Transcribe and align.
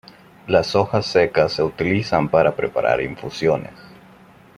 Las 0.47 0.73
hojas 0.75 1.05
secas 1.05 1.53
se 1.53 1.61
utilizan 1.61 2.27
para 2.27 2.55
preparar 2.55 3.01
infusiones. 3.03 3.73